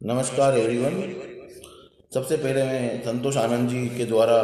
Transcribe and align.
नमस्कार 0.00 0.56
एवरीवन 0.58 0.92
सबसे 2.14 2.36
पहले 2.36 2.64
मैं 2.64 3.00
संतोष 3.02 3.36
आनंद 3.36 3.68
जी 3.68 3.86
के 3.88 4.04
द्वारा 4.04 4.36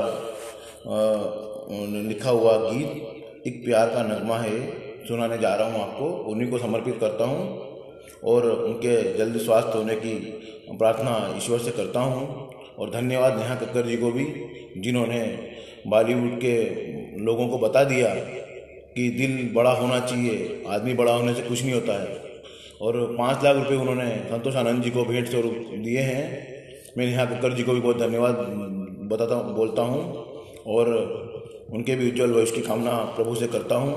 लिखा 2.08 2.30
हुआ 2.30 2.56
गीत, 2.60 3.44
एक 3.46 3.64
प्यार 3.64 3.88
का 3.88 4.02
नगमा 4.02 4.38
है, 4.38 4.58
सुनाने 5.08 5.38
जा 5.38 5.54
रहा 5.54 5.68
हूँ 5.68 5.82
आपको। 5.82 6.08
उन्हीं 6.32 6.50
को 6.50 6.58
समर्पित 6.58 6.98
करता 7.00 7.24
हूँ 7.24 7.46
और 8.24 8.50
उनके 8.50 8.96
जल्द 9.18 9.38
स्वास्थ्य 9.38 9.78
होने 9.78 9.94
की 9.96 10.14
प्रार्थना 10.72 11.14
ईश्वर 11.36 11.58
से 11.58 11.70
करता 11.70 12.00
हूँ। 12.00 12.50
और 12.78 12.90
धन्यवाद 12.90 13.38
नेहा 13.38 13.54
कक्कर 13.54 13.86
जी 13.86 13.96
को 13.96 14.12
भी, 14.12 14.26
जिन्होंने 14.78 15.22
बॉलीवुड 15.86 16.38
के 16.40 16.58
लोगों 17.24 17.48
को 17.48 17.58
बता 17.58 17.84
दिया 17.84 18.14
कि 18.14 19.08
दिल 19.12 19.50
बड़ा 19.54 19.72
होना 19.72 20.00
चाहिए, 20.00 20.62
आदमी 20.68 20.94
बड़ा 20.94 21.12
होने 21.12 21.34
से 21.34 21.42
कुछ 21.42 21.62
नहीं 21.62 21.74
होता 21.74 22.02
है। 22.02 22.23
और 22.84 22.96
पाँच 23.18 23.44
लाख 23.44 23.56
रुपए 23.56 23.76
उन्होंने 23.76 24.06
संतोष 24.30 24.56
आनंद 24.56 24.82
जी 24.82 24.90
को 24.90 25.04
भेंट 25.04 25.28
स्वरूप 25.28 25.52
दिए 25.84 26.00
हैं। 26.00 26.24
मैं 26.98 27.06
नेहा 27.06 27.24
कक्कर 27.24 27.52
जी 27.52 27.62
को 27.62 27.72
भी 27.72 27.80
बहुत 27.80 27.98
धन्यवाद 27.98 28.34
बताता 29.12 29.34
हूँ, 29.34 29.54
बोलता 29.54 29.82
हूँ 29.82 30.00
और 30.66 30.90
उनके 31.74 31.94
भी 31.96 32.10
उज्जवल 32.10 32.32
भविष्य 32.32 32.54
की 32.54 32.60
कामना 32.62 32.92
प्रभु 33.16 33.34
से 33.34 33.46
करता 33.46 33.76
हूँ। 33.76 33.94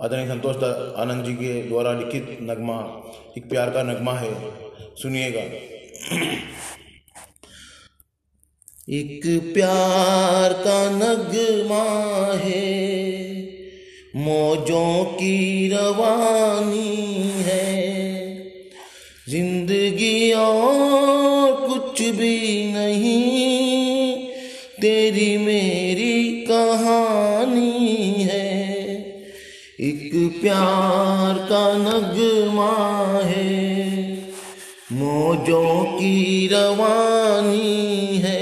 आदरणीय 0.00 0.28
संतोष 0.28 0.56
आनंद 0.98 1.24
जी 1.24 1.32
के 1.34 1.62
द्वारा 1.62 1.92
लिखित 1.92 2.38
नगमा, 2.42 2.78
एक 3.38 3.48
प्यार 3.50 3.70
का 3.70 3.82
नगमा 3.82 4.12
है, 4.14 4.32
सुनिएगा। 4.96 5.40
एक 8.90 9.26
प्यार 9.54 10.52
का 10.64 10.80
नगमा 10.92 11.84
है, 12.36 12.62
मौजों 14.16 15.04
की 15.12 15.68
रवानी 15.68 17.30
है। 17.42 18.11
ज़िंदगी 19.26 20.32
और 20.32 21.52
कुछ 21.66 22.00
भी 22.10 22.38
नहीं, 22.72 24.14
तेरी 24.80 25.36
मेरी 25.38 26.32
कहानी 26.42 28.12
है। 28.22 28.50
एक 29.80 30.10
प्यार 30.42 31.38
का 31.50 31.64
नगमा 31.78 32.74
है, 33.22 33.50
मौजों 34.92 35.84
की 35.92 36.46
रवानी 36.52 38.18
है। 38.18 38.41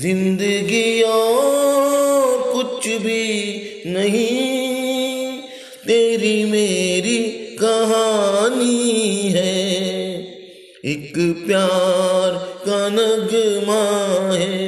ज़िंदगी 0.02 1.02
और 1.02 2.38
कुछ 2.54 2.88
भी 2.88 3.26
नहीं 3.88 5.38
तेरी 5.88 6.44
मेरी 6.46 7.18
कहानी 7.62 9.32
है। 9.34 9.56
एक 10.86 11.14
प्यार 11.48 12.36
का 12.66 12.82
नगमा 12.90 13.84
है। 14.36 14.61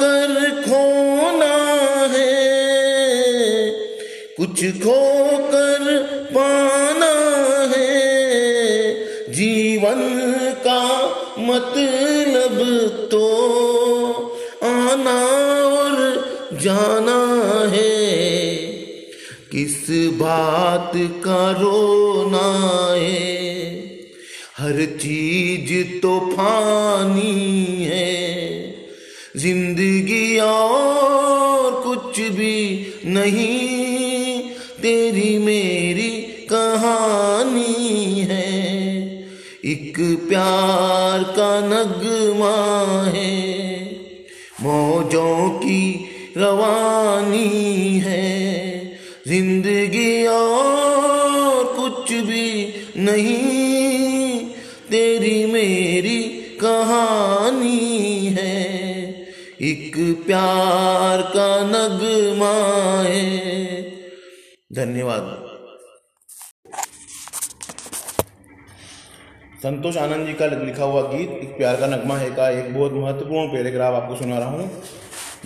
पाकर 0.00 0.50
खोना 0.50 1.56
है। 2.06 2.46
कुछ 4.36 4.64
खो 4.64 5.26
कर 5.36 6.02
पाना 6.36 7.12
है। 7.76 7.94
जीवन 9.32 10.28
का 10.66 11.06
मतलब 11.38 12.58
तो 13.12 13.26
आना 14.62 15.26
और 15.66 16.28
जाना 16.52 17.46
है। 17.76 18.16
किस 19.52 19.86
बात 20.12 20.92
का 20.96 21.50
रोना 21.50 22.94
है? 22.94 23.36
हर 24.58 24.86
चीज़ 24.86 26.00
तो 26.00 26.20
फानी 26.20 27.84
है। 27.84 28.25
ज़िंदगी 29.36 30.38
और 30.38 31.70
कुछ 31.82 32.20
भी 32.30 32.58
नहीं, 33.06 34.38
तेरी 34.82 35.38
मेरी 35.38 36.10
कहानी 36.50 38.20
है। 38.20 38.48
एक 39.64 39.96
प्यार 40.28 41.22
का 41.36 41.52
नगमा 41.66 42.56
है, 43.10 43.34
मौजों 44.62 45.50
की 45.58 45.84
रवानी 46.36 47.98
है। 47.98 48.24
ज़िंदगी 49.28 50.26
और 50.26 51.64
कुछ 51.76 52.12
भी 52.26 52.48
नहीं 52.96 53.55
एक 59.62 59.94
प्यार 60.26 61.20
का 61.34 61.48
नगमा 61.64 62.48
है 63.02 63.82
धन्यवाद। 64.74 65.22
संतोष 69.62 69.96
आनंद 69.96 70.26
जी 70.26 70.32
का 70.32 70.46
लिखा 70.46 70.84
हुआ 70.84 71.02
गीत, 71.02 71.30
एक 71.30 71.56
प्यार 71.58 71.76
का 71.76 71.86
नगमा 71.86 72.16
है 72.16 72.30
का 72.30 72.48
एक 72.50 72.74
बहुत 72.74 72.92
महत्वपूर्ण 72.94 73.48
पैराग्राफ 73.48 73.94
आपको 73.94 74.16
सुना 74.16 74.38
रहा 74.38 74.48
हूँ, 74.48 74.82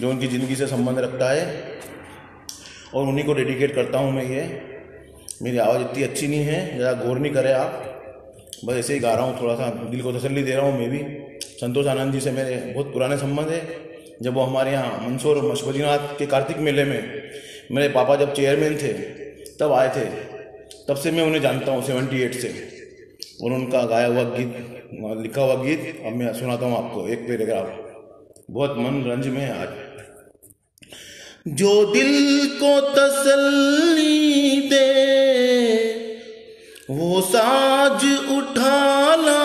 जो 0.00 0.10
उनकी 0.10 0.26
ज़िंदगी 0.26 0.56
से 0.56 0.66
संबंध 0.66 0.98
रखता 0.98 1.30
है। 1.30 1.68
और 2.94 3.06
उन्हीं 3.08 3.24
को 3.26 3.34
डेडिकेट 3.34 3.74
करता 3.74 3.98
हूँ 3.98 4.12
मैं 4.12 4.24
ये। 4.24 4.42
मेरी 5.42 5.58
आवाज़ 5.58 5.82
इतनी 5.82 6.02
अच्छी 6.02 6.28
नहीं 6.28 6.44
है, 6.44 6.78
ज़रा 6.78 6.92
गौर 6.94 7.18
नहीं 7.18 7.32
करे 7.32 7.52
आप। 7.52 7.86
बस 8.64 8.74
ऐसे 8.74 8.94
ही 8.94 9.00
गा 9.00 9.14
रहा 9.14 9.24
हूँ, 9.24 9.40
थोड़ा 9.40 9.54
सा 9.54 9.70
दिल 9.90 10.02
को 10.02 10.12
तसल्ली 10.12 10.42
दे 10.42 10.54
रहा 10.54 10.66
हूँ 10.66 10.78
मैं 10.78 10.90
भी। 10.90 10.98
संतोष 11.60 11.86
आनंद 11.86 12.12
जी 12.12 12.20
से 12.20 12.30
मेरे 12.30 12.56
बहुत 12.74 12.92
पुराने 12.92 13.16
संबंध 13.18 13.48
है। 13.48 13.89
जब 14.22 14.34
वो 14.34 14.40
हमारे 14.40 14.72
यहाँ 14.72 15.08
मंसूर 15.08 15.38
बद्रीनाथ 15.38 16.18
के 16.18 16.26
कार्तिक 16.26 16.56
मेले 16.56 16.84
में 16.84 17.30
मेरे 17.72 17.88
पापा 17.88 18.16
जब 18.16 18.34
चेयरमैन 18.34 18.76
थे, 18.76 18.92
तब 19.60 19.72
आए 19.72 19.88
थे, 19.88 20.04
तब 20.88 20.96
से 20.96 21.10
मैं 21.10 21.22
उन्हें 21.22 21.40
जानता 21.40 21.72
हूँ 21.72 21.86
सेवेंटी 21.86 22.22
एट 22.22 22.34
से। 22.34 22.48
और 23.42 23.52
उनका 23.52 23.82
गाया 23.82 24.06
हुआ 24.06 24.22
गीत 24.22 24.76
लिखा 25.22 25.42
हुआ 25.42 25.54
गीत, 25.54 26.02
अब 26.06 26.12
मैं 26.12 26.34
सुनाता 26.34 26.66
हूँ 26.66 26.86
आपको, 26.86 27.08
एक 27.08 27.18
पैराग्राफ। 27.18 27.86
बहुत 28.50 28.74
मन 28.78 29.04
रंज 29.10 29.26
में 29.26 29.40
है 29.40 29.62
आज। 29.62 29.68
जो 31.48 31.92
दिल 31.92 32.46
को 32.62 32.80
तसल्ली 32.80 34.60
दे, 34.60 34.90
वो 36.90 37.20
साज 37.20 38.04
उठा 38.30 39.14
लाओ 39.16 39.39